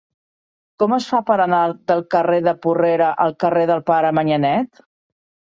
[0.83, 1.59] Com es fa per anar
[1.91, 4.85] del carrer de Porrera al carrer del Pare Manyanet?